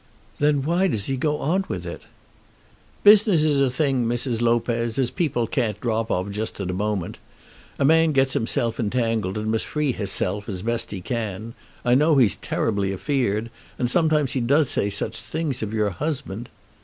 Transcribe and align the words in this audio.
"Then 0.39 0.63
why 0.63 0.87
does 0.87 1.05
he 1.05 1.15
go 1.15 1.37
on 1.37 1.63
with 1.67 1.85
it?" 1.85 2.01
"Business 3.03 3.43
is 3.43 3.61
a 3.61 3.69
thing, 3.69 4.07
Mrs. 4.07 4.41
Lopez, 4.41 4.97
as 4.97 5.11
people 5.11 5.45
can't 5.45 5.79
drop 5.79 6.09
out 6.11 6.21
of 6.25 6.31
just 6.31 6.59
at 6.59 6.71
a 6.71 6.73
moment. 6.73 7.19
A 7.77 7.85
man 7.85 8.11
gets 8.11 8.33
hisself 8.33 8.79
entangled, 8.79 9.37
and 9.37 9.51
must 9.51 9.67
free 9.67 9.91
hisself 9.91 10.49
as 10.49 10.63
best 10.63 10.89
he 10.89 11.01
can. 11.01 11.53
I 11.85 11.93
know 11.93 12.17
he's 12.17 12.35
terribly 12.37 12.91
afeard; 12.91 13.51
and 13.77 13.87
sometimes 13.91 14.31
he 14.31 14.41
does 14.41 14.71
say 14.71 14.89
such 14.89 15.19
things 15.21 15.61
of 15.61 15.71
your 15.71 15.91
husband!" 15.91 16.49